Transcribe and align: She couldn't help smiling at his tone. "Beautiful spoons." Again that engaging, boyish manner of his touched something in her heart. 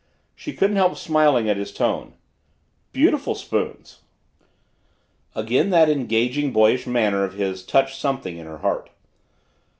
She 0.33 0.53
couldn't 0.53 0.77
help 0.77 0.97
smiling 0.97 1.47
at 1.47 1.57
his 1.57 1.71
tone. 1.71 2.13
"Beautiful 2.91 3.35
spoons." 3.35 3.99
Again 5.35 5.69
that 5.69 5.89
engaging, 5.89 6.51
boyish 6.51 6.87
manner 6.87 7.23
of 7.23 7.35
his 7.35 7.63
touched 7.63 7.97
something 7.99 8.39
in 8.39 8.47
her 8.47 8.57
heart. 8.57 8.89